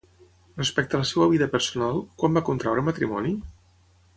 Respecte 0.61 0.97
a 0.97 1.01
la 1.01 1.09
seva 1.09 1.27
vida 1.33 1.47
personal, 1.55 2.01
quan 2.23 2.39
va 2.39 2.45
contreure 2.51 2.87
matrimoni? 2.89 3.39